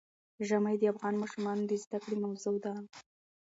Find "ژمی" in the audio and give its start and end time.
0.47-0.75